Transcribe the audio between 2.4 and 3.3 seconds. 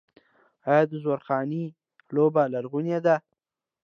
لرغونې نه ده؟